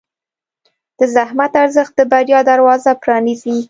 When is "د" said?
0.97-0.99, 1.97-2.01